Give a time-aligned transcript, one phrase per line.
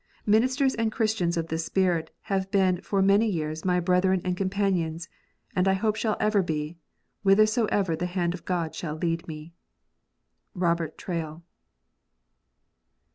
[0.25, 5.07] Ministers and Christians of this spirit have been for many years my brethren and companions,
[5.55, 6.79] and I hope shall ever be,
[7.21, 9.53] whithersoever the hand of God shall lead me."
[10.55, 11.43] (ROBERT TRAILL.)